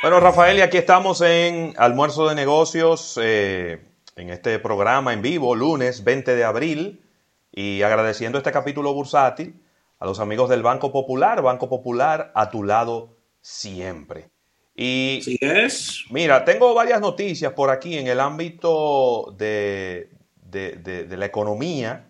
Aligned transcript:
Bueno, 0.00 0.20
Rafael, 0.20 0.56
y 0.58 0.60
aquí 0.60 0.76
estamos 0.76 1.20
en 1.22 1.74
Almuerzo 1.76 2.28
de 2.28 2.36
Negocios, 2.36 3.18
eh, 3.20 3.80
en 4.14 4.30
este 4.30 4.60
programa 4.60 5.12
en 5.12 5.22
vivo, 5.22 5.56
lunes 5.56 6.04
20 6.04 6.36
de 6.36 6.44
abril, 6.44 7.02
y 7.50 7.82
agradeciendo 7.82 8.38
este 8.38 8.52
capítulo 8.52 8.94
bursátil 8.94 9.60
a 9.98 10.06
los 10.06 10.20
amigos 10.20 10.48
del 10.50 10.62
Banco 10.62 10.92
Popular, 10.92 11.42
Banco 11.42 11.68
Popular 11.68 12.30
a 12.36 12.48
tu 12.48 12.62
lado 12.62 13.16
siempre. 13.40 14.30
Y 14.76 15.18
sí 15.24 15.36
es. 15.40 16.04
Mira, 16.10 16.44
tengo 16.44 16.74
varias 16.74 17.00
noticias 17.00 17.52
por 17.52 17.68
aquí 17.68 17.98
en 17.98 18.06
el 18.06 18.20
ámbito 18.20 19.34
de, 19.36 20.10
la 20.52 21.26
economía. 21.26 22.08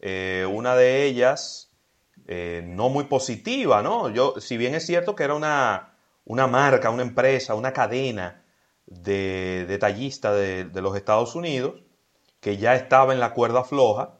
Eh, 0.00 0.46
una 0.52 0.76
de 0.76 1.04
ellas 1.04 1.72
eh, 2.26 2.62
no 2.62 2.90
muy 2.90 3.04
positiva, 3.04 3.80
¿no? 3.80 4.10
Yo, 4.10 4.34
si 4.38 4.58
bien 4.58 4.74
es 4.74 4.84
cierto 4.84 5.16
que 5.16 5.24
era 5.24 5.34
una 5.34 5.95
una 6.26 6.46
marca, 6.46 6.90
una 6.90 7.02
empresa, 7.02 7.54
una 7.54 7.72
cadena 7.72 8.44
de 8.84 9.64
detallista 9.66 10.34
de, 10.34 10.64
de, 10.64 10.82
los 10.82 10.94
Estados 10.96 11.34
Unidos 11.34 11.82
que 12.40 12.58
ya 12.58 12.74
estaba 12.74 13.14
en 13.14 13.20
la 13.20 13.32
cuerda 13.32 13.64
floja, 13.64 14.18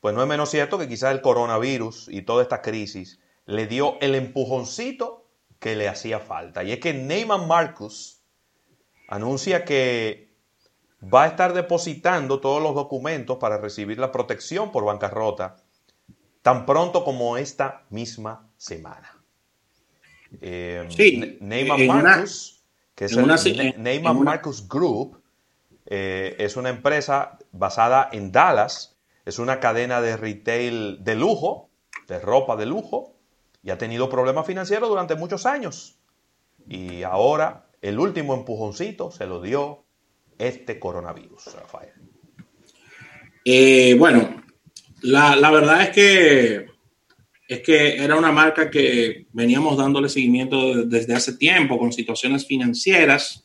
pues 0.00 0.14
no 0.14 0.22
es 0.22 0.28
menos 0.28 0.50
cierto 0.50 0.78
que 0.78 0.88
quizás 0.88 1.12
el 1.12 1.20
coronavirus 1.20 2.08
y 2.08 2.22
toda 2.22 2.42
esta 2.42 2.62
crisis 2.62 3.20
le 3.44 3.66
dio 3.66 3.98
el 4.00 4.14
empujoncito 4.14 5.28
que 5.58 5.76
le 5.76 5.88
hacía 5.88 6.18
falta. 6.18 6.64
Y 6.64 6.72
es 6.72 6.80
que 6.80 6.94
Neyman 6.94 7.46
Marcus 7.46 8.22
anuncia 9.08 9.64
que 9.64 10.34
va 11.02 11.24
a 11.24 11.26
estar 11.26 11.52
depositando 11.52 12.40
todos 12.40 12.62
los 12.62 12.74
documentos 12.74 13.38
para 13.38 13.58
recibir 13.58 13.98
la 13.98 14.12
protección 14.12 14.72
por 14.72 14.84
bancarrota 14.84 15.56
tan 16.42 16.66
pronto 16.66 17.04
como 17.04 17.36
esta 17.36 17.84
misma 17.90 18.50
semana. 18.56 19.11
Eh, 20.40 20.86
sí, 20.88 21.38
Neyman 21.40 21.86
Marcus, 21.86 22.62
que 22.94 23.06
es 23.06 23.12
el 23.12 23.74
Neyman 23.82 24.22
Marcus 24.22 24.66
Group, 24.68 25.20
eh, 25.86 26.36
es 26.38 26.56
una 26.56 26.70
empresa 26.70 27.38
basada 27.52 28.08
en 28.12 28.32
Dallas, 28.32 28.96
es 29.24 29.38
una 29.38 29.60
cadena 29.60 30.00
de 30.00 30.16
retail 30.16 31.04
de 31.04 31.16
lujo, 31.16 31.68
de 32.08 32.18
ropa 32.18 32.56
de 32.56 32.66
lujo, 32.66 33.14
y 33.62 33.70
ha 33.70 33.78
tenido 33.78 34.08
problemas 34.08 34.46
financieros 34.46 34.88
durante 34.88 35.14
muchos 35.14 35.46
años. 35.46 35.96
Y 36.68 37.02
ahora 37.02 37.66
el 37.80 37.98
último 37.98 38.34
empujoncito 38.34 39.10
se 39.10 39.26
lo 39.26 39.40
dio 39.40 39.84
este 40.38 40.78
coronavirus, 40.78 41.54
Rafael. 41.54 41.92
Eh, 43.44 43.94
bueno, 43.98 44.42
la, 45.02 45.36
la 45.36 45.50
verdad 45.50 45.82
es 45.82 45.90
que 45.90 46.71
es 47.52 47.60
que 47.60 48.02
era 48.02 48.16
una 48.16 48.32
marca 48.32 48.70
que 48.70 49.26
veníamos 49.32 49.76
dándole 49.76 50.08
seguimiento 50.08 50.84
desde 50.84 51.14
hace 51.14 51.34
tiempo 51.34 51.78
con 51.78 51.92
situaciones 51.92 52.46
financieras 52.46 53.44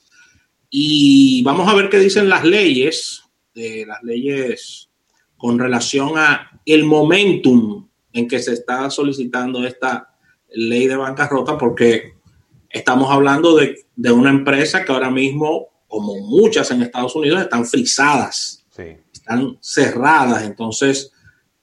y 0.69 1.43
vamos 1.43 1.67
a 1.67 1.75
ver 1.75 1.89
qué 1.89 1.99
dicen 1.99 2.29
las 2.29 2.45
leyes, 2.45 3.23
de 3.53 3.85
las 3.85 4.01
leyes 4.03 4.89
con 5.35 5.59
relación 5.59 6.17
a 6.17 6.61
el 6.65 6.85
momentum 6.85 7.87
en 8.13 8.27
que 8.27 8.39
se 8.39 8.53
está 8.53 8.89
solicitando 8.89 9.65
esta 9.65 10.15
ley 10.49 10.87
de 10.87 10.95
bancarrota 10.95 11.57
porque 11.57 12.13
estamos 12.69 13.11
hablando 13.11 13.57
de, 13.57 13.85
una 14.11 14.29
empresa 14.29 14.85
que 14.85 14.91
ahora 14.93 15.11
mismo, 15.11 15.67
como 15.87 16.15
muchas 16.15 16.71
en 16.71 16.81
Estados 16.81 17.15
Unidos, 17.15 17.41
están 17.41 17.65
frisadas, 17.65 18.65
están 19.11 19.57
cerradas. 19.59 20.43
Entonces, 20.43 21.11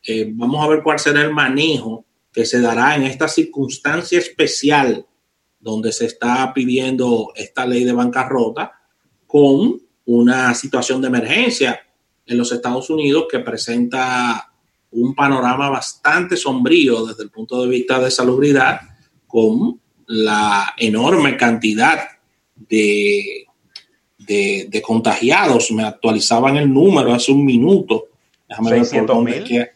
eh, 0.07 0.31
vamos 0.31 0.63
a 0.63 0.69
ver 0.69 0.83
cuál 0.83 0.99
será 0.99 1.23
el 1.23 1.33
manejo 1.33 2.05
que 2.35 2.45
se 2.45 2.61
dará 2.61 2.97
en 2.97 3.05
esta 3.05 3.29
circunstancia 3.29 4.19
especial 4.19 5.07
donde 5.61 5.93
se 5.93 6.07
está 6.07 6.53
pidiendo 6.53 7.33
esta 7.37 7.65
ley 7.65 7.85
de 7.85 7.93
bancarrota 7.93 8.73
con 9.27 9.81
una 10.07 10.53
situación 10.55 11.01
de 11.01 11.09
emergencia 11.09 11.81
en 12.27 12.37
los 12.37 12.51
Estados 12.51 12.91
Unidos 12.91 13.27
que 13.31 13.39
presenta 13.39 14.53
un 14.91 15.15
panorama 15.15 15.71
bastante 15.71 16.37
sombrío 16.37 17.07
desde 17.07 17.23
el 17.23 17.31
punto 17.31 17.63
de 17.63 17.69
vista 17.69 18.01
de 18.01 18.11
salubridad 18.11 18.81
con 19.27 19.81
la 20.07 20.75
enorme 20.77 21.37
cantidad 21.37 22.01
de, 22.57 23.47
de, 24.19 24.83
contagiados. 24.85 25.71
Me 25.71 25.85
actualizaban 25.85 26.57
el 26.57 26.73
número 26.73 27.15
hace 27.15 27.33
un 27.33 27.45
minuto. 27.45 28.09
Déjame 28.49 28.71
ver 28.73 29.74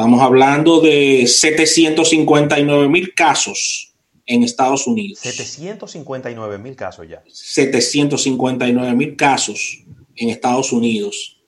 Estamos 0.00 0.22
hablando 0.22 0.80
de 0.80 1.26
759 1.26 2.88
mil 2.88 3.12
casos 3.12 3.92
en 4.24 4.42
Estados 4.42 4.86
Unidos. 4.86 5.18
759 5.18 6.56
mil 6.56 6.74
casos 6.74 7.06
ya. 7.06 7.22
759 7.30 8.94
mil 8.94 9.14
casos 9.14 9.84
en 10.16 10.30
Estados 10.30 10.72
Unidos. 10.72 11.42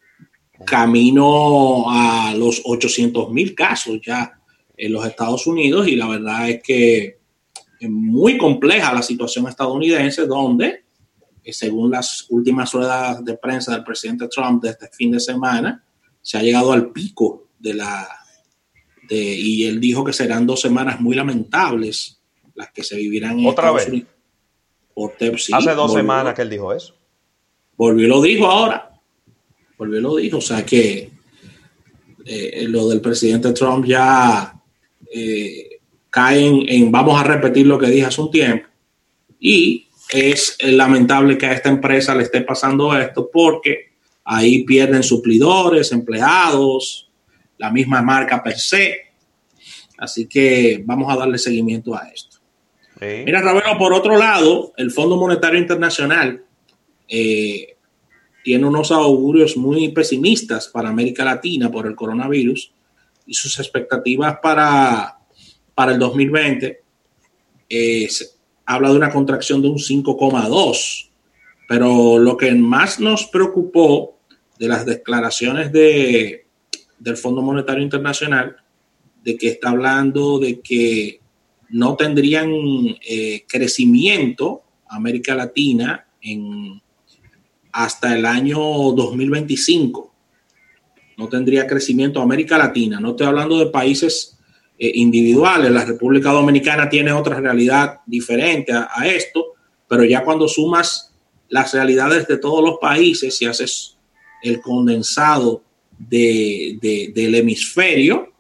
Camino 0.66 1.84
a 1.88 2.34
los 2.36 2.60
800 2.62 3.30
mil 3.30 3.54
casos 3.54 3.98
ya 4.04 4.38
en 4.76 4.92
los 4.92 5.06
Estados 5.06 5.46
Unidos 5.46 5.88
y 5.88 5.96
la 5.96 6.08
verdad 6.08 6.50
es 6.50 6.62
que 6.62 7.20
es 7.80 7.88
muy 7.88 8.36
compleja 8.36 8.92
la 8.92 9.00
situación 9.00 9.48
estadounidense 9.48 10.26
donde, 10.26 10.84
eh, 11.42 11.52
según 11.54 11.90
las 11.90 12.26
últimas 12.28 12.70
ruedas 12.70 13.24
de 13.24 13.32
prensa 13.32 13.72
del 13.72 13.82
presidente 13.82 14.28
Trump 14.28 14.62
de 14.62 14.72
este 14.72 14.90
fin 14.92 15.10
de 15.10 15.20
semana, 15.20 15.82
se 16.20 16.36
ha 16.36 16.42
llegado 16.42 16.72
al 16.72 16.92
pico 16.92 17.46
de 17.58 17.72
la 17.72 18.21
y 19.08 19.64
él 19.64 19.80
dijo 19.80 20.04
que 20.04 20.12
serán 20.12 20.46
dos 20.46 20.60
semanas 20.60 21.00
muy 21.00 21.14
lamentables 21.14 22.22
las 22.54 22.70
que 22.70 22.82
se 22.82 22.96
vivirán 22.96 23.38
en 23.38 23.46
¿Otra 23.46 23.72
vez? 23.72 23.90
Hace 25.52 25.74
dos 25.74 25.92
semanas 25.92 26.34
que 26.34 26.42
él 26.42 26.50
dijo 26.50 26.72
eso. 26.72 26.94
Volvió 27.76 28.06
y 28.06 28.08
lo 28.08 28.20
dijo 28.20 28.46
ahora. 28.46 29.00
Volvió 29.78 29.98
y 29.98 30.02
lo 30.02 30.16
dijo. 30.16 30.38
O 30.38 30.42
sea 30.42 30.64
que 30.64 31.10
eh, 32.24 32.66
lo 32.68 32.88
del 32.88 33.00
presidente 33.00 33.52
Trump 33.52 33.86
ya 33.86 34.54
eh, 35.12 35.80
cae 36.10 36.46
en, 36.46 36.92
vamos 36.92 37.20
a 37.20 37.24
repetir 37.24 37.66
lo 37.66 37.78
que 37.78 37.86
dije 37.86 38.06
hace 38.06 38.20
un 38.20 38.30
tiempo. 38.30 38.68
Y 39.40 39.88
es 40.10 40.58
lamentable 40.62 41.38
que 41.38 41.46
a 41.46 41.52
esta 41.52 41.70
empresa 41.70 42.14
le 42.14 42.24
esté 42.24 42.42
pasando 42.42 42.96
esto 42.96 43.30
porque 43.32 43.92
ahí 44.24 44.62
pierden 44.64 45.02
suplidores, 45.02 45.90
empleados, 45.90 47.10
la 47.62 47.70
misma 47.70 48.02
marca 48.02 48.42
per 48.42 48.58
se. 48.58 49.12
Así 49.98 50.26
que 50.26 50.82
vamos 50.84 51.12
a 51.12 51.16
darle 51.16 51.38
seguimiento 51.38 51.94
a 51.94 52.08
esto. 52.08 52.38
Mira, 53.00 53.40
Ravelo, 53.40 53.78
por 53.78 53.92
otro 53.92 54.16
lado, 54.16 54.72
el 54.76 54.90
Fondo 54.90 55.16
Monetario 55.16 55.60
Internacional 55.60 56.44
eh, 57.08 57.76
tiene 58.42 58.66
unos 58.66 58.90
augurios 58.90 59.56
muy 59.56 59.90
pesimistas 59.90 60.66
para 60.68 60.88
América 60.88 61.24
Latina 61.24 61.70
por 61.70 61.86
el 61.86 61.94
coronavirus 61.94 62.72
y 63.26 63.34
sus 63.34 63.58
expectativas 63.60 64.38
para, 64.42 65.18
para 65.74 65.92
el 65.92 65.98
2020 66.00 66.80
habla 68.66 68.90
de 68.90 68.96
una 68.96 69.10
contracción 69.10 69.62
de 69.62 69.68
un 69.68 69.78
5,2. 69.78 71.10
Pero 71.68 72.18
lo 72.18 72.36
que 72.36 72.52
más 72.54 72.98
nos 72.98 73.26
preocupó 73.26 74.18
de 74.58 74.68
las 74.68 74.84
declaraciones 74.84 75.72
de, 75.72 76.41
del 77.02 77.16
Fondo 77.16 77.42
Monetario 77.42 77.82
Internacional 77.82 78.56
de 79.24 79.36
que 79.36 79.48
está 79.48 79.70
hablando 79.70 80.38
de 80.38 80.60
que 80.60 81.20
no 81.70 81.96
tendrían 81.96 82.50
eh, 83.08 83.44
crecimiento 83.48 84.62
América 84.88 85.34
Latina 85.34 86.06
en, 86.20 86.80
hasta 87.72 88.16
el 88.16 88.26
año 88.26 88.58
2025. 88.58 90.12
No 91.16 91.28
tendría 91.28 91.66
crecimiento 91.66 92.20
América 92.20 92.58
Latina. 92.58 93.00
No 93.00 93.10
estoy 93.10 93.26
hablando 93.26 93.58
de 93.58 93.66
países 93.66 94.38
eh, 94.78 94.92
individuales. 94.94 95.70
La 95.70 95.84
República 95.84 96.30
Dominicana 96.30 96.88
tiene 96.88 97.12
otra 97.12 97.40
realidad 97.40 98.00
diferente 98.06 98.72
a, 98.72 98.88
a, 98.94 99.06
esto, 99.06 99.54
pero 99.88 100.04
ya 100.04 100.24
cuando 100.24 100.48
sumas 100.48 101.14
las 101.48 101.72
realidades 101.72 102.26
de 102.28 102.38
todos 102.38 102.62
los 102.62 102.78
países 102.78 103.40
y 103.40 103.46
haces 103.46 103.96
el 104.42 104.60
condensado 104.60 105.62
del 106.08 107.34
hemisferio, 107.34 108.32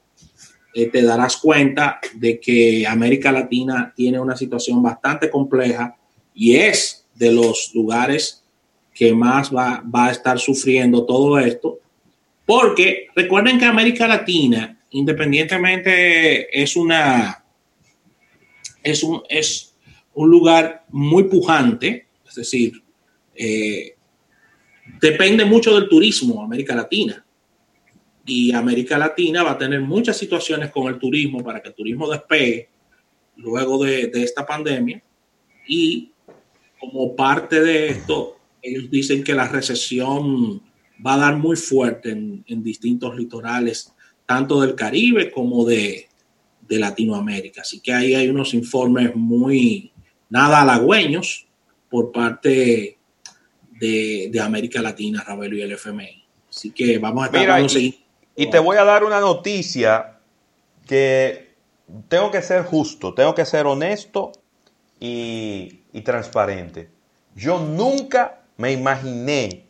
eh, 0.74 0.86
te 0.86 1.02
darás 1.02 1.36
cuenta 1.36 2.00
de 2.14 2.40
que 2.40 2.86
América 2.86 3.30
Latina 3.30 3.92
tiene 3.94 4.18
una 4.18 4.36
situación 4.36 4.82
bastante 4.82 5.30
compleja 5.30 5.96
y 6.34 6.56
es 6.56 7.06
de 7.14 7.30
los 7.30 7.72
lugares 7.74 8.42
que 8.94 9.12
más 9.14 9.54
va, 9.54 9.82
va 9.82 10.06
a 10.06 10.10
estar 10.12 10.38
sufriendo 10.38 11.04
todo 11.04 11.38
esto, 11.38 11.78
porque 12.46 13.08
recuerden 13.14 13.58
que 13.58 13.64
América 13.64 14.06
Latina, 14.06 14.78
independientemente, 14.90 16.60
es 16.60 16.76
una, 16.76 17.44
es 18.82 19.02
un, 19.02 19.22
es 19.28 19.74
un 20.14 20.30
lugar 20.30 20.84
muy 20.90 21.24
pujante, 21.24 22.06
es 22.26 22.34
decir, 22.34 22.82
eh, 23.34 23.94
depende 25.00 25.44
mucho 25.44 25.74
del 25.74 25.88
turismo, 25.88 26.42
América 26.42 26.74
Latina. 26.74 27.24
Y 28.24 28.52
América 28.52 28.98
Latina 28.98 29.42
va 29.42 29.52
a 29.52 29.58
tener 29.58 29.80
muchas 29.80 30.16
situaciones 30.16 30.70
con 30.70 30.86
el 30.86 30.98
turismo 30.98 31.42
para 31.42 31.60
que 31.60 31.68
el 31.68 31.74
turismo 31.74 32.08
despegue 32.08 32.68
luego 33.36 33.82
de, 33.84 34.10
esta 34.14 34.46
pandemia. 34.46 35.02
Y 35.66 36.12
como 36.78 37.16
parte 37.16 37.60
de 37.60 37.88
esto, 37.88 38.38
ellos 38.60 38.90
dicen 38.90 39.24
que 39.24 39.34
la 39.34 39.48
recesión 39.48 40.62
va 41.04 41.14
a 41.14 41.18
dar 41.18 41.36
muy 41.36 41.56
fuerte 41.56 42.10
en, 42.10 42.62
distintos 42.62 43.16
litorales, 43.16 43.92
tanto 44.26 44.60
del 44.60 44.74
Caribe 44.74 45.30
como 45.30 45.64
de, 45.64 46.08
de, 46.68 46.78
Latinoamérica. 46.78 47.62
Así 47.62 47.80
que 47.80 47.92
ahí 47.92 48.14
hay 48.14 48.28
unos 48.28 48.54
informes 48.54 49.14
muy 49.16 49.90
nada 50.30 50.62
halagüeños 50.62 51.46
por 51.90 52.12
parte 52.12 52.98
de, 53.78 54.40
América 54.40 54.80
Latina, 54.80 55.22
Ravelo 55.26 55.56
y 55.56 55.62
el 55.62 55.72
FMI. 55.72 56.24
Así 56.48 56.70
que 56.70 56.98
vamos 56.98 57.24
a 57.24 57.26
estar 57.26 57.80
y, 57.80 58.01
y 58.34 58.50
te 58.50 58.58
voy 58.58 58.76
a 58.76 58.84
dar 58.84 59.04
una 59.04 59.20
noticia 59.20 60.18
que 60.86 61.54
tengo 62.08 62.30
que 62.30 62.42
ser 62.42 62.64
justo, 62.64 63.14
tengo 63.14 63.34
que 63.34 63.44
ser 63.44 63.66
honesto 63.66 64.32
y, 64.98 65.80
transparente. 66.04 66.90
Yo 67.34 67.58
nunca 67.58 68.40
me 68.56 68.72
imaginé 68.72 69.66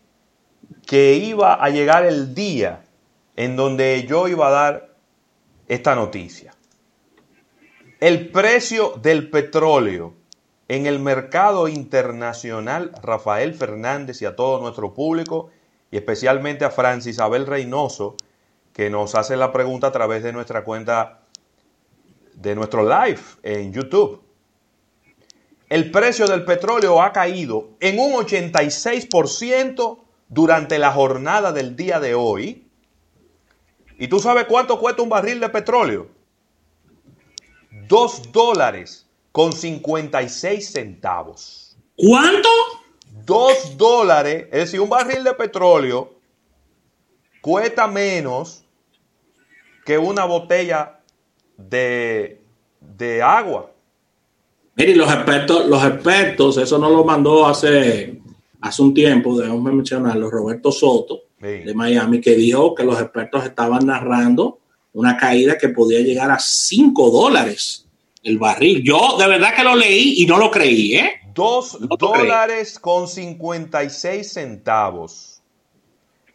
que 0.87 1.14
iba 1.14 1.55
a 1.55 1.69
llegar 1.70 2.06
el 2.06 2.35
día 2.35 2.85
en 3.37 3.56
donde 3.56 4.06
yo 4.09 4.29
iba 4.29 4.49
a 4.49 4.50
dar 4.50 4.94
esta 5.69 5.94
noticia. 5.94 6.55
El 8.00 8.31
precio 8.31 8.94
del 9.03 9.31
petróleo 9.31 10.14
en 10.69 10.87
el 10.87 10.99
mercado 10.99 11.69
internacional, 11.69 12.93
Rafael 13.03 13.55
Fernández 13.55 14.23
y 14.23 14.26
a 14.26 14.37
todo 14.37 14.61
nuestro 14.61 14.94
público, 14.94 15.50
y 15.91 15.97
especialmente 15.97 16.64
a 16.64 16.70
Francis 16.70 17.19
Abel 17.19 17.47
Reynoso, 17.47 18.17
que 18.72 18.90
nos 18.90 19.14
hace 19.14 19.36
la 19.36 19.52
pregunta 19.52 19.88
a 19.88 19.92
través 19.92 20.22
de 20.22 20.32
nuestra 20.32 20.64
cuenta 20.64 21.22
de 22.34 22.54
nuestro 22.54 22.82
live 22.82 23.20
en 23.42 23.72
YouTube. 23.72 24.22
El 25.69 25.90
precio 25.90 26.26
del 26.26 26.44
petróleo 26.44 27.00
ha 27.02 27.12
caído 27.12 27.70
en 27.80 27.98
un 27.98 28.12
86% 28.12 29.98
durante 30.28 30.78
la 30.78 30.92
jornada 30.92 31.52
del 31.52 31.76
día 31.76 32.00
de 32.00 32.14
hoy. 32.14 32.66
¿Y 33.98 34.08
tú 34.08 34.19
sabes 34.19 34.46
cuánto 34.46 34.78
cuesta 34.78 35.02
un 35.02 35.08
barril 35.08 35.40
de 35.40 35.48
petróleo? 35.48 36.08
Dos 37.88 38.32
dólares 38.32 39.06
con 39.30 39.52
56 39.52 40.72
centavos. 40.72 41.76
¿Cuánto? 41.96 42.48
Dos 43.25 43.76
dólares, 43.76 44.46
es 44.50 44.60
decir, 44.60 44.80
un 44.80 44.88
barril 44.88 45.22
de 45.22 45.34
petróleo 45.34 46.14
cuesta 47.42 47.86
menos 47.86 48.62
que 49.84 49.99
una 49.99 50.25
botella 50.25 51.00
de, 51.56 52.40
de 52.81 53.23
agua. 53.23 53.70
Mire, 54.75 54.96
los 54.96 55.12
expertos, 55.12 55.67
los 55.67 55.84
expertos, 55.84 56.56
eso 56.58 56.79
no 56.79 56.88
lo 56.88 57.05
mandó 57.05 57.46
hace, 57.46 58.20
hace 58.61 58.82
un 58.82 58.94
tiempo, 58.94 59.38
debemos 59.38 59.62
mencionarlo, 59.62 60.31
Roberto 60.31 60.73
Soto 60.73 61.23
de 61.40 61.75
Miami, 61.75 62.20
que 62.20 62.37
dijo 62.37 62.75
que 62.75 62.84
los 62.84 63.00
expertos 63.00 63.44
estaban 63.44 63.84
narrando 63.87 64.61
una 64.93 65.17
caída 65.17 65.58
que 65.58 65.70
podía 65.70 66.00
llegar 66.00 66.31
a 66.31 66.38
5 66.38 67.11
dólares 67.11 67.87
el 68.23 68.38
barril. 68.38 68.82
Yo 68.85 69.17
de 69.19 69.26
verdad 69.26 69.55
que 69.55 69.64
lo 69.64 69.75
leí 69.75 70.23
y 70.23 70.26
no 70.26 70.38
lo 70.38 70.50
creí, 70.50 70.94
¿eh? 70.94 71.14
Dos 71.35 71.78
dólares 71.99 72.78
con 72.78 73.08
56 73.08 74.32
centavos. 74.32 75.31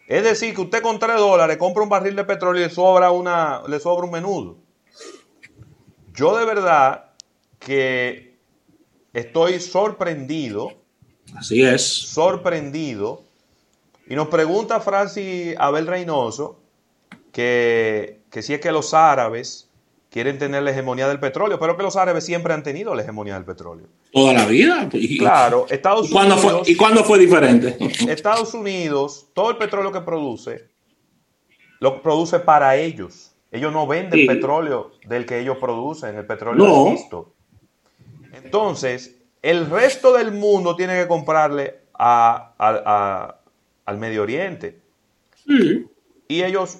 Es 0.07 0.24
decir, 0.24 0.56
que 0.56 0.62
usted 0.62 0.81
con 0.81 1.00
3 1.00 1.18
dólares 1.18 1.57
compra 1.57 1.83
un 1.83 1.89
barril 1.89 2.15
de 2.15 2.24
petróleo 2.24 2.62
y 2.62 2.68
le 2.68 2.74
sobra, 2.74 3.12
una, 3.12 3.62
le 3.68 3.80
sobra 3.80 4.06
un 4.06 4.12
menudo. 4.12 4.57
Yo 6.13 6.38
de 6.38 6.45
verdad 6.45 7.12
que 7.59 8.38
estoy 9.13 9.59
sorprendido. 9.59 10.71
Así 11.36 11.62
es. 11.62 11.86
Sorprendido. 11.86 13.24
Y 14.07 14.15
nos 14.15 14.30
pregunta 14.30 14.80
Francis 14.80 15.54
Abel 15.59 15.86
Reynoso 15.86 16.57
que, 17.33 18.21
que 18.31 18.42
si 18.42 18.54
es 18.54 18.62
que 18.62 18.71
los 18.71 18.94
árabes 18.94 19.67
quieren 20.18 20.40
tener 20.40 20.64
la 20.64 20.72
hegemonía 20.72 21.08
del 21.08 21.19
petróleo, 21.19 21.60
pero 21.60 21.78
que 21.78 21.84
los 21.84 21.96
árabes 21.96 22.25
siempre 22.25 22.52
han 22.52 22.64
tenido 22.64 22.96
la 22.96 23.04
hegemonía 23.04 23.36
del 23.36 23.46
petróleo. 23.46 23.86
Toda 24.12 24.34
la 24.34 24.48
vida. 24.48 24.90
claro, 25.19 25.68
Estados 25.69 26.10
¿Y 26.10 26.16
Unidos. 26.18 26.42
Fue, 26.42 26.62
¿Y 26.66 26.75
cuándo 26.75 27.04
fue 27.04 27.19
diferente? 27.19 27.78
Estados 28.12 28.56
Unidos, 28.56 29.28
todo 29.36 29.52
el 29.52 29.58
petróleo 29.58 29.92
que 29.92 30.02
produce, 30.02 30.69
lo 31.80 32.02
produce 32.02 32.40
para 32.40 32.78
ellos. 32.78 33.36
Ellos 33.52 33.72
no 33.72 33.86
venden 33.86 34.25
petróleo 34.25 34.94
del 35.06 35.28
que 35.28 35.40
ellos 35.40 35.60
producen, 35.60 36.18
el 36.18 36.25
petróleo 36.25 36.66
no. 36.66 36.90
listo. 36.90 37.36
Entonces, 38.34 39.19
el 39.44 39.69
resto 39.69 40.14
del 40.14 40.31
mundo 40.31 40.75
tiene 40.75 41.00
que 41.00 41.08
comprarle 41.08 41.75
al 41.94 43.36
Medio 44.00 44.24
Oriente. 44.24 44.81
Y 46.28 46.42
ellos, 46.42 46.80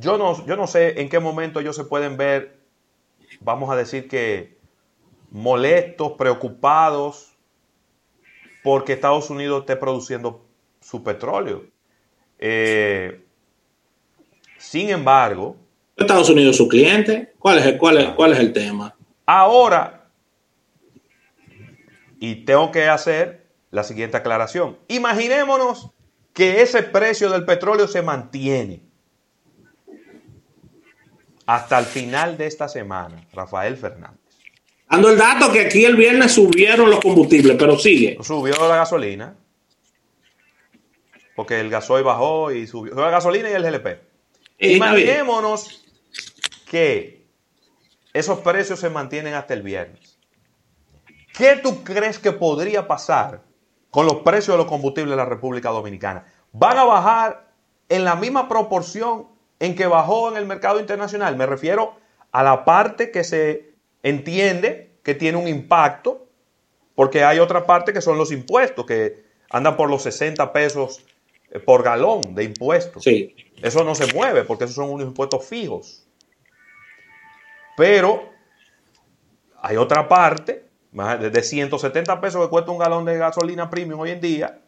yo 0.00 0.18
no, 0.18 0.44
yo 0.44 0.54
no 0.56 0.66
sé 0.66 1.00
en 1.00 1.08
qué 1.08 1.18
momento 1.18 1.60
ellos 1.60 1.76
se 1.76 1.84
pueden 1.84 2.18
ver 2.18 2.53
vamos 3.44 3.70
a 3.70 3.76
decir 3.76 4.08
que 4.08 4.56
molestos, 5.30 6.12
preocupados, 6.12 7.32
porque 8.62 8.94
Estados 8.94 9.30
Unidos 9.30 9.60
esté 9.60 9.76
produciendo 9.76 10.44
su 10.80 11.02
petróleo. 11.04 11.64
Eh, 12.38 13.22
sin 14.58 14.88
embargo... 14.90 15.56
Estados 15.96 16.28
Unidos 16.30 16.52
es 16.52 16.56
su 16.56 16.68
cliente. 16.68 17.34
¿Cuál 17.38 17.58
es, 17.58 17.66
el, 17.66 17.78
cuál, 17.78 17.98
es, 17.98 18.08
¿Cuál 18.10 18.32
es 18.32 18.38
el 18.40 18.52
tema? 18.52 18.96
Ahora, 19.26 20.08
y 22.18 22.44
tengo 22.44 22.72
que 22.72 22.88
hacer 22.88 23.46
la 23.70 23.84
siguiente 23.84 24.16
aclaración. 24.16 24.78
Imaginémonos 24.88 25.90
que 26.32 26.62
ese 26.62 26.82
precio 26.82 27.30
del 27.30 27.44
petróleo 27.44 27.86
se 27.86 28.02
mantiene 28.02 28.83
hasta 31.46 31.78
el 31.78 31.84
final 31.84 32.36
de 32.36 32.46
esta 32.46 32.68
semana, 32.68 33.26
Rafael 33.32 33.76
Fernández. 33.76 34.20
Dando 34.88 35.10
el 35.10 35.18
dato 35.18 35.52
que 35.52 35.60
aquí 35.60 35.84
el 35.84 35.96
viernes 35.96 36.32
subieron 36.32 36.90
los 36.90 37.00
combustibles, 37.00 37.56
pero 37.58 37.78
sigue. 37.78 38.18
Subió 38.22 38.54
la 38.68 38.76
gasolina. 38.76 39.34
Porque 41.34 41.58
el 41.58 41.68
gasoil 41.68 42.04
bajó 42.04 42.52
y 42.52 42.66
subió. 42.66 42.94
La 42.94 43.10
gasolina 43.10 43.50
y 43.50 43.54
el 43.54 43.62
GLP. 43.62 43.98
Imaginémonos 44.58 45.84
que 46.66 47.26
esos 48.12 48.38
precios 48.40 48.78
se 48.78 48.88
mantienen 48.88 49.34
hasta 49.34 49.54
el 49.54 49.62
viernes. 49.62 50.18
¿Qué 51.36 51.56
tú 51.56 51.82
crees 51.82 52.20
que 52.20 52.30
podría 52.30 52.86
pasar 52.86 53.42
con 53.90 54.06
los 54.06 54.16
precios 54.16 54.54
de 54.54 54.58
los 54.58 54.66
combustibles 54.66 55.12
en 55.12 55.18
la 55.18 55.24
República 55.24 55.70
Dominicana? 55.70 56.24
¿Van 56.52 56.78
a 56.78 56.84
bajar 56.84 57.52
en 57.88 58.04
la 58.04 58.14
misma 58.14 58.48
proporción 58.48 59.33
en 59.60 59.74
que 59.74 59.86
bajó 59.86 60.30
en 60.30 60.36
el 60.36 60.46
mercado 60.46 60.80
internacional. 60.80 61.36
Me 61.36 61.46
refiero 61.46 61.96
a 62.32 62.42
la 62.42 62.64
parte 62.64 63.10
que 63.10 63.24
se 63.24 63.74
entiende 64.02 64.90
que 65.02 65.14
tiene 65.14 65.38
un 65.38 65.48
impacto, 65.48 66.26
porque 66.94 67.24
hay 67.24 67.38
otra 67.38 67.66
parte 67.66 67.92
que 67.92 68.00
son 68.00 68.18
los 68.18 68.32
impuestos, 68.32 68.86
que 68.86 69.24
andan 69.50 69.76
por 69.76 69.90
los 69.90 70.02
60 70.02 70.52
pesos 70.52 71.04
eh, 71.50 71.60
por 71.60 71.82
galón 71.82 72.34
de 72.34 72.44
impuestos. 72.44 73.04
Sí. 73.04 73.34
Eso 73.62 73.84
no 73.84 73.94
se 73.94 74.12
mueve 74.12 74.44
porque 74.44 74.64
esos 74.64 74.74
son 74.74 74.90
unos 74.90 75.06
impuestos 75.06 75.44
fijos. 75.44 76.06
Pero 77.76 78.30
hay 79.60 79.76
otra 79.76 80.08
parte, 80.08 80.64
de 80.92 81.42
170 81.42 82.20
pesos 82.20 82.44
que 82.44 82.50
cuesta 82.50 82.70
un 82.70 82.78
galón 82.78 83.04
de 83.04 83.18
gasolina 83.18 83.68
premium 83.68 84.00
hoy 84.00 84.10
en 84.10 84.20
día, 84.20 84.60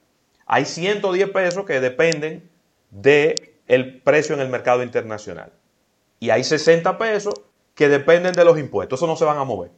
hay 0.47 0.65
110 0.65 1.31
pesos 1.31 1.65
que 1.65 1.81
dependen 1.81 2.49
de 2.91 3.46
el 3.67 4.01
precio 4.03 4.35
en 4.35 4.41
el 4.41 4.49
mercado 4.49 4.83
internacional. 4.83 5.53
Y 6.21 6.31
hay 6.31 6.45
60 6.45 6.99
pesos 6.99 7.35
que 7.75 7.89
dependen 7.89 8.33
de 8.33 8.45
los 8.45 8.59
impuestos, 8.59 8.99
eso 8.99 9.07
no 9.07 9.17
se 9.17 9.25
van 9.25 9.39
a 9.39 9.45
mover. 9.45 9.71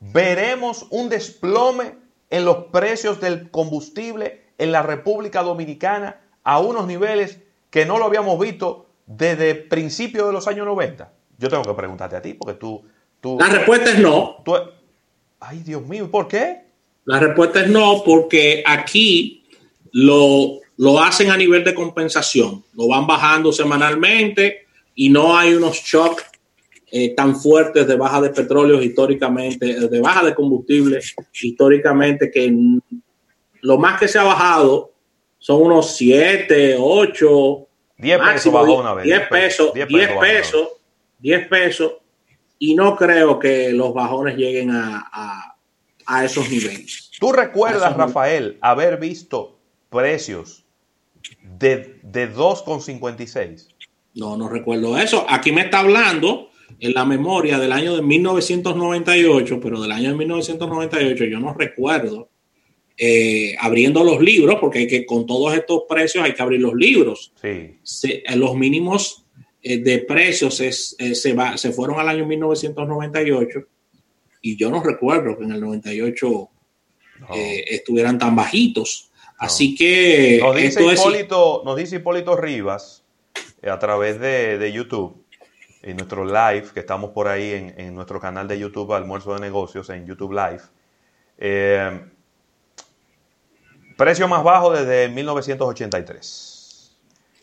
Veremos 0.00 0.86
un 0.90 1.08
desplome 1.08 1.94
en 2.30 2.44
los 2.44 2.64
precios 2.72 3.20
del 3.20 3.50
combustible 3.50 4.42
en 4.58 4.72
la 4.72 4.82
República 4.82 5.42
Dominicana 5.42 6.20
a 6.42 6.58
unos 6.58 6.86
niveles 6.86 7.40
que 7.70 7.84
no 7.84 7.98
lo 7.98 8.06
habíamos 8.06 8.38
visto 8.38 8.86
desde 9.06 9.54
principios 9.54 10.26
de 10.26 10.32
los 10.32 10.48
años 10.48 10.66
90. 10.66 11.12
Yo 11.38 11.48
tengo 11.48 11.62
que 11.62 11.74
preguntarte 11.74 12.16
a 12.16 12.22
ti, 12.22 12.34
porque 12.34 12.54
tú... 12.54 12.84
tú 13.20 13.36
la 13.38 13.48
respuesta 13.48 13.90
es 13.90 13.98
no. 13.98 14.42
ay, 15.40 15.58
Dios 15.58 15.86
mío, 15.86 16.10
¿por 16.10 16.28
qué? 16.28 16.64
La 17.04 17.18
respuesta 17.18 17.60
es 17.60 17.68
no, 17.68 18.02
porque 18.04 18.62
aquí 18.66 19.44
lo, 19.92 20.61
lo 20.82 21.00
hacen 21.00 21.30
a 21.30 21.36
nivel 21.36 21.62
de 21.62 21.74
compensación, 21.74 22.64
lo 22.74 22.88
van 22.88 23.06
bajando 23.06 23.52
semanalmente 23.52 24.66
y 24.96 25.10
no 25.10 25.36
hay 25.38 25.54
unos 25.54 25.76
shocks 25.76 26.24
eh, 26.90 27.14
tan 27.14 27.36
fuertes 27.36 27.86
de 27.86 27.94
baja 27.94 28.20
de 28.20 28.30
petróleo 28.30 28.82
históricamente, 28.82 29.88
de 29.88 30.00
baja 30.00 30.24
de 30.24 30.34
combustible 30.34 30.98
históricamente, 31.40 32.32
que 32.32 32.52
lo 33.60 33.78
más 33.78 34.00
que 34.00 34.08
se 34.08 34.18
ha 34.18 34.24
bajado 34.24 34.90
son 35.38 35.62
unos 35.62 35.96
7, 35.96 36.76
8, 36.80 37.68
10 37.98 38.18
pesos 38.18 38.52
bajó 38.52 38.80
una 38.80 38.94
vez. 38.94 39.04
10 39.04 39.28
pesos, 39.28 39.74
10 39.74 39.86
pesos, 40.18 40.68
10 41.20 41.46
pesos, 41.46 41.92
y 42.58 42.74
no 42.74 42.96
creo 42.96 43.38
que 43.38 43.72
los 43.72 43.94
bajones 43.94 44.36
lleguen 44.36 44.70
a, 44.72 45.54
esos 46.24 46.50
niveles. 46.50 47.12
¿Tú 47.20 47.30
recuerdas, 47.30 47.96
Rafael, 47.96 48.58
haber 48.60 48.98
visto 48.98 49.60
precios 49.88 50.61
de, 51.58 52.00
de 52.02 52.32
2,56? 52.32 53.68
No, 54.14 54.36
no 54.36 54.48
recuerdo 54.48 54.98
eso. 54.98 55.24
Aquí 55.28 55.52
me 55.52 55.62
está 55.62 55.80
hablando 55.80 56.50
en 56.80 56.94
la 56.94 57.04
memoria 57.04 57.58
del 57.58 57.72
año 57.72 57.96
de 57.96 58.02
1998, 58.02 59.60
pero 59.60 59.80
del 59.80 59.92
año 59.92 60.10
de 60.10 60.16
1998 60.16 61.24
yo 61.24 61.40
no 61.40 61.54
recuerdo 61.54 62.28
eh, 62.96 63.56
abriendo 63.58 64.04
los 64.04 64.20
libros, 64.20 64.58
porque 64.60 64.80
hay 64.80 64.86
que, 64.86 65.06
con 65.06 65.26
todos 65.26 65.54
estos 65.54 65.82
precios 65.88 66.24
hay 66.24 66.34
que 66.34 66.42
abrir 66.42 66.60
los 66.60 66.74
libros. 66.74 67.32
Sí. 67.40 67.76
Se, 67.82 68.22
los 68.36 68.54
mínimos 68.54 69.24
eh, 69.62 69.78
de 69.78 70.00
precios 70.00 70.60
es, 70.60 70.94
eh, 70.98 71.14
se, 71.14 71.32
va, 71.32 71.56
se 71.56 71.72
fueron 71.72 71.98
al 71.98 72.08
año 72.08 72.26
1998 72.26 73.60
y 74.42 74.56
yo 74.56 74.70
no 74.70 74.82
recuerdo 74.82 75.38
que 75.38 75.44
en 75.44 75.52
el 75.52 75.60
98 75.60 76.48
estuvieran 77.70 78.18
tan 78.18 78.34
bajitos. 78.34 79.11
Así 79.42 79.74
que... 79.74 80.38
Nos 80.40 80.56
dice, 80.56 80.82
Hipólito, 80.84 81.62
nos 81.64 81.76
dice 81.76 81.96
Hipólito 81.96 82.36
Rivas 82.36 83.02
a 83.68 83.78
través 83.78 84.20
de, 84.20 84.58
de 84.58 84.72
YouTube 84.72 85.22
en 85.82 85.96
nuestro 85.96 86.24
live, 86.24 86.66
que 86.72 86.80
estamos 86.80 87.10
por 87.10 87.28
ahí 87.28 87.52
en, 87.52 87.74
en, 87.76 87.94
nuestro 87.94 88.20
canal 88.20 88.46
de 88.46 88.58
YouTube, 88.58 88.92
Almuerzo 88.92 89.34
de 89.34 89.40
Negocios, 89.40 89.90
en 89.90 90.06
YouTube 90.06 90.32
Live. 90.32 90.62
Eh, 91.38 92.00
precio 93.96 94.28
más 94.28 94.44
bajo 94.44 94.72
desde 94.72 95.08
1983. 95.08 96.96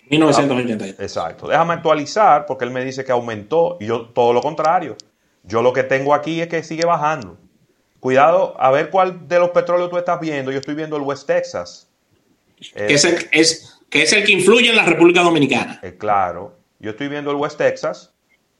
1983. 0.09 0.99
Exacto. 0.99 1.47
Déjame 1.49 1.73
actualizar 1.73 2.45
porque 2.45 2.63
él 2.63 2.71
me 2.71 2.83
dice 2.83 3.03
que 3.03 3.11
aumentó 3.11 3.77
y 3.79 3.87
yo 3.87 4.07
todo 4.07 4.31
lo 4.31 4.41
contrario. 4.41 4.95
Yo 5.43 5.61
lo 5.61 5.73
que 5.73 5.83
tengo 5.83 6.13
aquí 6.13 6.41
es 6.41 6.47
que 6.47 6.63
sigue 6.63 6.85
bajando. 6.85 7.37
Cuidado, 7.99 8.55
a 8.57 8.71
ver 8.71 8.89
cuál 8.89 9.27
de 9.27 9.39
los 9.39 9.49
petróleos 9.49 9.89
tú 9.89 9.97
estás 9.97 10.19
viendo. 10.21 10.51
Yo 10.51 10.59
estoy 10.59 10.75
viendo 10.75 10.95
el 10.95 11.03
West 11.03 11.27
Texas. 11.27 11.88
Que, 12.73 12.93
es, 12.93 13.05
el, 13.05 13.29
es, 13.31 13.79
que 13.89 14.03
es 14.03 14.13
el 14.13 14.23
que 14.23 14.33
influye 14.33 14.69
en 14.69 14.75
la 14.75 14.85
República 14.85 15.21
Dominicana. 15.21 15.79
Eh, 15.81 15.95
claro. 15.97 16.57
Yo 16.79 16.91
estoy 16.91 17.07
viendo 17.07 17.31
el 17.31 17.37
West 17.37 17.57
Texas 17.57 18.13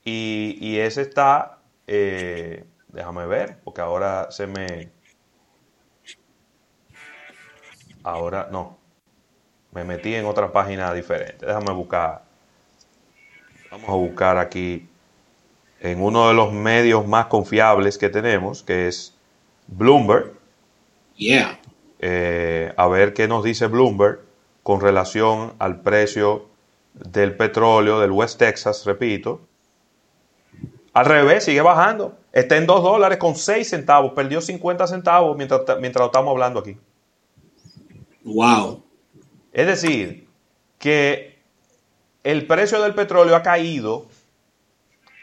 y, 0.04 0.76
ese 0.78 1.02
está, 1.02 1.58
eh, 1.86 2.64
déjame 2.88 3.26
ver, 3.26 3.58
porque 3.64 3.80
ahora 3.80 4.30
se 4.30 4.46
me... 4.46 4.90
Ahora 8.02 8.48
no, 8.50 8.78
me 9.72 9.84
metí 9.84 10.14
en 10.14 10.24
otra 10.24 10.50
página 10.50 10.92
diferente. 10.94 11.44
Déjame 11.44 11.72
buscar. 11.72 12.22
Vamos 13.70 13.88
a 13.88 13.92
buscar 13.92 14.38
aquí 14.38 14.88
en 15.80 16.02
uno 16.02 16.28
de 16.28 16.34
los 16.34 16.52
medios 16.52 17.06
más 17.06 17.26
confiables 17.26 17.98
que 17.98 18.08
tenemos, 18.08 18.62
que 18.62 18.88
es 18.88 19.14
Bloomberg. 19.66 20.32
Yeah. 21.16 21.58
Eh, 22.02 22.72
a 22.76 22.88
ver 22.88 23.12
qué 23.12 23.28
nos 23.28 23.44
dice 23.44 23.66
Bloomberg 23.66 24.20
con 24.62 24.80
relación 24.80 25.52
al 25.58 25.82
precio 25.82 26.46
del 26.94 27.36
petróleo 27.36 28.00
del 28.00 28.10
West 28.10 28.38
Texas, 28.38 28.86
repito. 28.86 29.42
Al 30.92 31.04
revés, 31.04 31.44
sigue 31.44 31.60
bajando. 31.60 32.18
Está 32.32 32.56
en 32.56 32.66
2 32.66 32.82
dólares 32.82 33.18
con 33.18 33.36
6 33.36 33.68
centavos. 33.68 34.12
Perdió 34.12 34.40
50 34.40 34.86
centavos 34.86 35.36
mientras, 35.36 35.60
mientras 35.80 36.00
lo 36.00 36.06
estamos 36.06 36.30
hablando 36.32 36.60
aquí. 36.60 36.78
Wow. 38.24 38.82
Es 39.52 39.66
decir, 39.66 40.26
que 40.78 41.38
el 42.24 42.46
precio 42.46 42.80
del 42.82 42.94
petróleo 42.94 43.36
ha 43.36 43.42
caído 43.42 44.06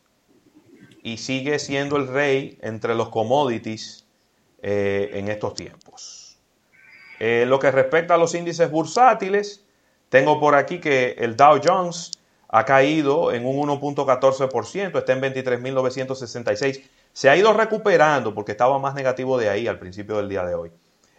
y 1.04 1.18
sigue 1.18 1.60
siendo 1.60 1.98
el 1.98 2.08
rey 2.08 2.58
entre 2.62 2.96
los 2.96 3.10
commodities 3.10 4.06
eh, 4.62 5.12
en 5.14 5.28
estos 5.28 5.54
tiempos. 5.54 6.38
Eh, 7.20 7.46
lo 7.48 7.60
que 7.60 7.72
respecta 7.72 8.16
a 8.16 8.18
los 8.18 8.34
índices 8.36 8.70
bursátiles, 8.70 9.64
tengo 10.10 10.40
por 10.40 10.56
aquí 10.56 10.80
que 10.80 11.16
el 11.20 11.36
Dow 11.36 11.60
Jones 11.64 12.12
ha 12.50 12.66
caído 12.66 13.32
en 13.32 13.46
un 13.46 13.68
1.14%, 13.68 14.98
está 14.98 15.14
en 15.14 15.22
23.966. 15.22 16.84
Se 17.14 17.30
ha 17.30 17.36
ido 17.36 17.54
recuperando 17.54 18.34
porque 18.34 18.54
estaba 18.54 18.80
más 18.80 18.96
negativo 18.96 19.38
de 19.38 19.50
ahí 19.50 19.68
al 19.68 19.80
principio 19.80 20.18
del 20.18 20.30
día 20.30 20.46
de 20.46 20.56
hoy. 20.56 20.72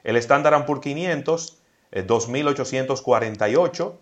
El 0.04 0.16
Standard 0.16 0.64
Poor's 0.64 0.80
500 0.80 1.58
es 1.90 2.06
2.848, 2.06 3.94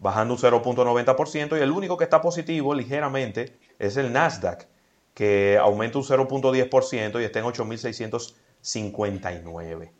bajando 0.00 0.34
un 0.34 0.40
0.90%, 0.40 1.56
y 1.58 1.62
el 1.62 1.70
único 1.70 1.96
que 1.96 2.04
está 2.04 2.20
positivo 2.20 2.74
ligeramente 2.74 3.56
es 3.78 3.96
el 3.96 4.12
Nasdaq, 4.12 4.66
que 5.14 5.56
aumenta 5.58 5.98
un 5.98 6.04
0.10% 6.04 7.20
y 7.20 7.24
está 7.24 7.38
en 7.38 7.44
8.659. 7.44 9.92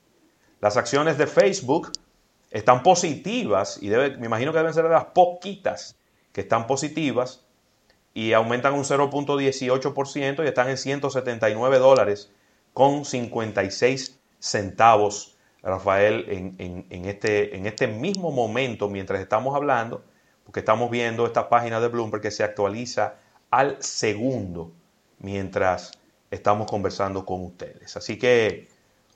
Las 0.60 0.76
acciones 0.76 1.16
de 1.18 1.26
Facebook 1.26 1.90
están 2.50 2.82
positivas 2.82 3.78
y 3.80 3.90
me 3.90 4.26
imagino 4.26 4.52
que 4.52 4.58
deben 4.58 4.74
ser 4.74 4.84
de 4.84 4.90
las 4.90 5.06
poquitas 5.06 5.96
que 6.32 6.42
están 6.42 6.66
positivas 6.66 7.44
y 8.12 8.32
aumentan 8.32 8.74
un 8.74 8.84
0.18% 8.84 10.44
y 10.44 10.48
están 10.48 10.68
en 10.68 10.76
179 10.76 11.78
dólares 11.78 12.32
con 12.72 13.04
56 13.04 14.18
centavos, 14.38 15.36
Rafael, 15.62 16.24
en, 16.28 16.86
en, 16.88 17.04
este, 17.04 17.56
en 17.56 17.66
este 17.66 17.86
mismo 17.86 18.30
momento 18.30 18.88
mientras 18.88 19.20
estamos 19.20 19.54
hablando, 19.54 20.02
porque 20.44 20.60
estamos 20.60 20.90
viendo 20.90 21.26
esta 21.26 21.48
página 21.48 21.80
de 21.80 21.88
Bloomberg 21.88 22.22
que 22.22 22.30
se 22.30 22.42
actualiza 22.42 23.16
al 23.50 23.76
segundo 23.82 24.72
mientras 25.18 25.92
estamos 26.30 26.70
conversando 26.70 27.24
con 27.24 27.44
ustedes. 27.44 27.96
Así 27.96 28.18
que 28.18 28.68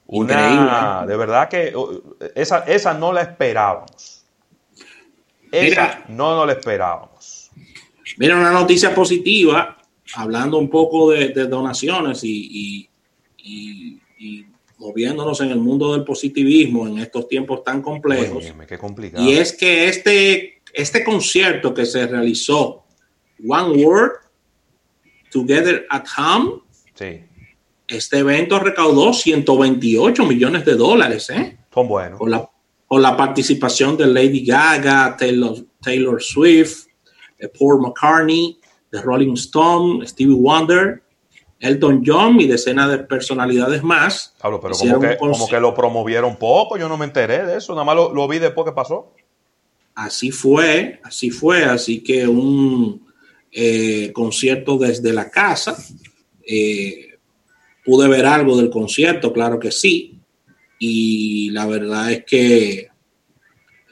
una, 0.07 1.07
de 1.07 1.17
verdad 1.17 1.49
que 1.49 1.75
uh, 1.75 2.03
esa, 2.35 2.59
esa 2.61 2.95
no 2.95 3.13
la 3.13 3.23
esperábamos. 3.23 4.25
Esa 5.51 6.05
no, 6.09 6.37
no 6.37 6.47
la 6.47 6.53
esperábamos. 6.53 7.51
Mira, 8.19 8.37
una 8.37 8.51
noticia 8.51 8.95
positiva, 8.95 9.79
hablando 10.15 10.59
un 10.59 10.69
poco 10.69 11.11
de, 11.11 11.33
donaciones 11.47 12.23
y, 12.25 12.89
moviéndonos 14.79 15.41
en 15.41 15.51
el 15.51 15.59
mundo 15.59 15.93
del 15.93 16.05
positivismo 16.05 16.87
en 16.87 16.99
estos 16.99 17.29
tiempos 17.29 17.63
tan 17.63 17.81
complejos. 17.83 18.45
complicado. 18.79 19.25
Y 19.25 19.35
es 19.35 19.53
que 19.53 19.89
este, 19.89 20.63
este 20.73 21.05
concierto 21.05 21.73
que 21.73 21.87
se 21.87 22.07
realizó, 22.07 22.85
One 23.47 23.85
Word, 23.85 24.13
Together 25.31 25.87
at 25.91 26.05
Home, 26.19 26.63
sí. 26.95 27.21
Este 27.87 28.19
evento 28.19 28.59
recaudó 28.59 29.13
128 29.13 30.25
millones 30.25 30.65
de 30.65 30.75
dólares, 30.75 31.29
¿eh? 31.31 31.59
Son 31.73 31.87
buenos. 31.87 32.19
Con 32.19 32.31
la, 32.31 32.51
la 32.91 33.17
participación 33.17 33.97
de 33.97 34.07
Lady 34.07 34.45
Gaga, 34.45 35.17
Taylor, 35.19 35.55
Taylor 35.83 36.23
Swift, 36.23 36.87
Paul 37.59 37.83
McCartney, 37.83 38.59
The 38.91 39.03
Rolling 39.03 39.35
Stone, 39.35 40.07
Stevie 40.07 40.35
Wonder, 40.35 41.03
Elton 41.65 42.03
John 42.05 42.41
y 42.41 42.47
decenas 42.47 42.91
de 42.91 42.99
personalidades 42.99 43.83
más. 43.83 44.35
Hablo, 44.41 44.61
pero 44.61 44.75
como 44.75 45.01
que, 45.01 45.17
como 45.17 45.49
que, 45.49 45.61
lo 45.61 45.75
promovieron 45.75 46.37
poco, 46.37 46.77
yo 46.77 46.89
no 46.89 46.97
me 46.97 47.07
enteré 47.07 47.45
de 47.45 47.59
eso, 47.59 47.73
nada 47.73 47.85
más 47.85 47.97
lo, 47.97 48.29
vi 48.29 48.39
después 48.39 48.67
que 48.67 48.73
pasó. 48.73 49.13
Así 49.95 50.31
fue, 50.31 51.01
así 51.05 51.31
fue, 51.31 51.65
así 51.65 52.03
que 52.03 52.27
un 52.27 53.07
eh, 53.53 54.13
concierto 54.13 54.77
desde 54.77 55.13
la 55.13 55.31
casa. 55.31 55.77
Eh, 56.47 57.15
Pude 57.85 58.09
ver 58.09 58.25
algo 58.25 58.57
del 58.57 58.71
concierto, 58.71 59.33
claro 59.33 59.61
que 59.61 59.71
sí. 59.71 60.19
Y 60.79 61.51
la 61.51 61.67
verdad 61.67 62.13
es 62.13 62.25
que 62.25 62.89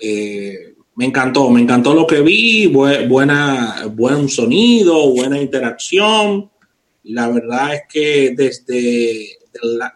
eh, 0.01 0.75
me 0.97 1.05
encantó, 1.05 1.51
me 1.51 1.61
encantó 1.61 1.93
lo 1.93 2.07
que 2.07 2.23
vi, 2.23 2.67
buena, 2.67 3.87
buen 3.93 4.31
sonido, 4.31 5.11
buena 5.11 5.39
interacción. 5.39 6.51
La 7.05 7.29
verdad 7.29 7.75
es 7.75 7.83
que 7.89 8.33
desde, 8.37 9.39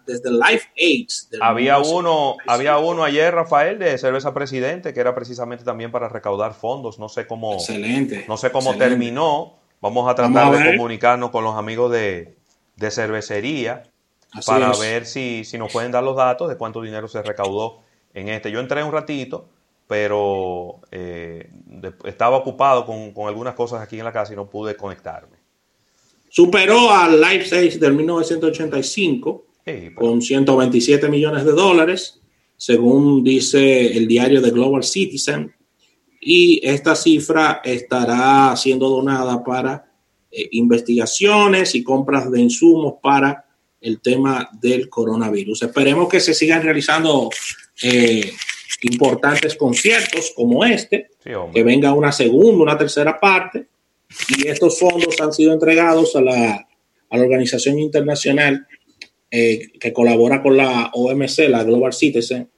desde 0.06 0.30
Life 0.30 0.68
AIDS. 0.76 1.30
Había 1.40 1.78
uno, 1.78 2.36
había 2.46 2.78
uno 2.78 3.04
ayer, 3.04 3.32
Rafael, 3.34 3.78
de 3.78 3.96
Cerveza 3.98 4.34
Presidente, 4.34 4.92
que 4.92 5.00
era 5.00 5.14
precisamente 5.14 5.64
también 5.64 5.92
para 5.92 6.08
recaudar 6.08 6.54
fondos. 6.54 6.98
No 6.98 7.08
sé 7.08 7.26
cómo, 7.26 7.54
excelente, 7.54 8.24
no 8.28 8.36
sé 8.36 8.50
cómo 8.50 8.76
terminó. 8.76 9.54
Vamos 9.80 10.10
a 10.10 10.14
tratar 10.14 10.56
de 10.56 10.76
comunicarnos 10.76 11.30
con 11.30 11.44
los 11.44 11.54
amigos 11.54 11.92
de, 11.92 12.36
cervecería 12.90 13.84
para 14.44 14.72
ver 14.76 15.06
si, 15.06 15.44
si 15.44 15.58
nos 15.58 15.72
pueden 15.72 15.92
dar 15.92 16.02
los 16.02 16.16
datos 16.16 16.48
de 16.48 16.56
cuánto 16.56 16.82
dinero 16.82 17.08
se 17.08 17.22
recaudó 17.22 17.82
en 18.14 18.28
este. 18.28 18.50
Yo 18.50 18.58
entré 18.58 18.82
un 18.82 18.92
ratito, 18.92 19.48
pero 19.86 20.80
eh, 20.90 21.50
estaba 22.04 22.36
ocupado 22.36 22.84
con, 22.84 23.12
con 23.12 23.28
algunas 23.28 23.54
cosas 23.54 23.80
aquí 23.80 23.98
en 23.98 24.04
la 24.04 24.12
casa 24.12 24.32
y 24.32 24.36
no 24.36 24.50
pude 24.50 24.76
conectarme. 24.76 25.35
Superó 26.28 26.90
al 26.90 27.20
Life 27.20 27.46
6 27.46 27.80
del 27.80 27.94
1985 27.94 29.46
con 29.94 30.22
127 30.22 31.08
millones 31.08 31.44
de 31.44 31.52
dólares, 31.52 32.20
según 32.56 33.24
dice 33.24 33.96
el 33.96 34.06
diario 34.06 34.40
The 34.40 34.50
Global 34.50 34.84
Citizen. 34.84 35.52
Y 36.20 36.60
esta 36.62 36.94
cifra 36.94 37.60
estará 37.64 38.54
siendo 38.56 38.88
donada 38.88 39.42
para 39.42 39.92
eh, 40.30 40.48
investigaciones 40.52 41.74
y 41.74 41.82
compras 41.82 42.30
de 42.30 42.40
insumos 42.40 42.94
para 43.02 43.44
el 43.80 44.00
tema 44.00 44.48
del 44.60 44.88
coronavirus. 44.88 45.62
Esperemos 45.62 46.08
que 46.08 46.20
se 46.20 46.34
sigan 46.34 46.62
realizando 46.62 47.30
eh, 47.82 48.32
importantes 48.82 49.54
conciertos 49.56 50.32
como 50.34 50.64
este, 50.64 51.10
que 51.52 51.62
venga 51.62 51.92
una 51.92 52.12
segunda, 52.12 52.62
una 52.62 52.78
tercera 52.78 53.18
parte 53.18 53.66
y 54.38 54.48
estos 54.48 54.78
fondos 54.78 55.20
han 55.20 55.32
sido 55.32 55.52
entregados 55.52 56.16
a 56.16 56.20
la, 56.20 56.68
a 57.10 57.16
la 57.16 57.22
organización 57.22 57.78
internacional 57.78 58.66
eh, 59.30 59.72
que 59.80 59.92
colabora 59.92 60.42
con 60.42 60.56
la 60.56 60.90
OMC, 60.92 61.48
la 61.48 61.64
Global 61.64 61.92
Citizen, 61.92 62.48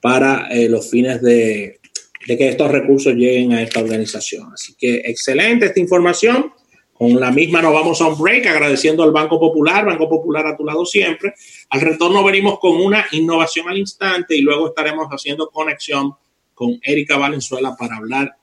para 0.00 0.48
eh, 0.48 0.68
los 0.68 0.90
fines 0.90 1.20
de, 1.20 1.80
de, 2.26 2.38
que 2.38 2.48
estos 2.48 2.70
recursos 2.70 3.14
lleguen 3.14 3.52
a 3.52 3.62
esta 3.62 3.80
organización. 3.80 4.52
Así 4.52 4.74
que 4.78 5.02
excelente 5.04 5.66
esta 5.66 5.80
información. 5.80 6.52
Con 6.92 7.20
la 7.20 7.30
misma 7.30 7.62
nos 7.62 7.72
vamos 7.72 8.00
a 8.00 8.08
un 8.08 8.20
break 8.20 8.46
agradeciendo 8.46 9.04
al 9.04 9.12
Banco 9.12 9.38
Popular, 9.38 9.86
Banco 9.86 10.08
Popular 10.08 10.44
a 10.48 10.56
tu 10.56 10.64
lado 10.64 10.84
siempre. 10.84 11.32
Al 11.70 11.80
retorno 11.80 12.24
venimos 12.24 12.58
con 12.58 12.74
una 12.74 13.06
innovación 13.12 13.68
al 13.68 13.78
instante 13.78 14.36
y 14.36 14.40
luego 14.40 14.68
estaremos 14.68 15.06
haciendo 15.08 15.48
conexión 15.48 16.14
con 16.54 16.76
Erika 16.82 17.16
Valenzuela 17.16 17.76
para 17.78 17.98
hablar 17.98 18.37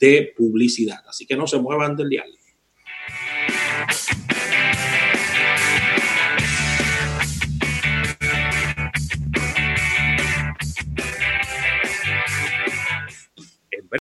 de 0.00 0.32
publicidad. 0.36 1.04
Así 1.06 1.26
que 1.26 1.36
no 1.36 1.46
se 1.46 1.58
muevan 1.58 1.94
del 1.94 2.08
diálogo. 2.08 2.38